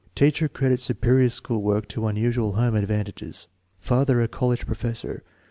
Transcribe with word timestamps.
Teacher 0.15 0.49
credits 0.49 0.83
superior 0.83 1.29
school 1.29 1.61
work 1.61 1.87
to 1.89 2.07
"unusual 2.07 2.53
homo 2.53 2.81
advantages/' 2.81 3.45
Father 3.77 4.19
a 4.19 4.27
college 4.27 4.65
professor. 4.65 5.21